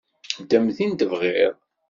Ddem 0.41 0.65
tin 0.75 0.91
tebɣiḍ. 0.99 1.55